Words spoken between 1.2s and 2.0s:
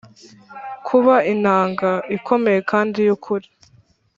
inanga,